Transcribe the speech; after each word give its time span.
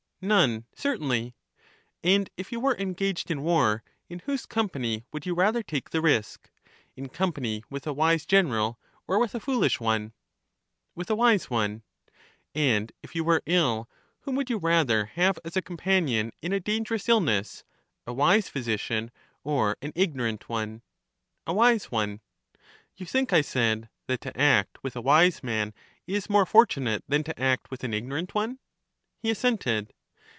None, 0.23 0.67
certainly. 0.75 1.33
And 2.03 2.29
if 2.37 2.51
you 2.51 2.59
were 2.59 2.77
engaged 2.77 3.31
in 3.31 3.41
war, 3.41 3.81
in 4.07 4.19
whose 4.19 4.45
company 4.45 5.03
would 5.11 5.25
you 5.25 5.33
rather 5.33 5.63
take 5.63 5.89
the 5.89 5.99
risk— 5.99 6.51
in 6.95 7.09
company 7.09 7.63
with 7.71 7.87
a 7.87 7.91
wise 7.93 8.27
general, 8.27 8.79
or 9.07 9.17
with 9.17 9.33
a 9.33 9.39
foolish 9.39 9.79
one? 9.79 10.13
With 10.93 11.09
a 11.09 11.15
wise 11.15 11.49
one. 11.49 11.81
And 12.53 12.91
if 13.01 13.15
you 13.15 13.23
were 13.23 13.41
ill, 13.47 13.89
whom 14.19 14.35
would 14.35 14.47
you 14.51 14.59
rather 14.59 15.05
have 15.05 15.39
as 15.43 15.57
a 15.57 15.59
companion 15.63 16.31
in 16.39 16.53
a 16.53 16.59
dangerous 16.59 17.07
iflness— 17.07 17.63
a 18.05 18.13
wise 18.13 18.47
physi 18.47 18.79
cian, 18.79 19.09
or 19.43 19.75
an 19.81 19.91
ignorant 19.95 20.47
one? 20.47 20.83
A 21.47 21.53
wise 21.53 21.85
one. 21.85 22.19
You 22.95 23.07
think, 23.07 23.33
I 23.33 23.41
said, 23.41 23.89
that 24.05 24.21
to 24.21 24.39
act 24.39 24.83
with 24.83 24.95
a 24.95 25.01
wise 25.01 25.41
man 25.41 25.73
is 26.05 26.29
more 26.29 26.45
fortunate 26.45 27.03
than 27.07 27.23
to 27.23 27.41
act 27.41 27.71
with 27.71 27.83
an 27.83 27.95
ignorant 27.95 28.35
one? 28.35 28.59
He 29.17 29.31
assented. 29.31 29.95